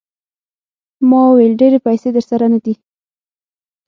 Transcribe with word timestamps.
ما 1.09 1.19
وویل 1.29 1.53
ډېرې 1.61 1.79
پیسې 1.85 2.09
درسره 2.15 2.45
نه 2.53 2.59
دي. 2.65 2.73